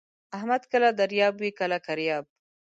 احمد 0.37 0.61
کله 0.71 0.89
دریاب 0.99 1.33
وي 1.41 1.49
کله 1.59 1.77
کریاب. 1.85 2.25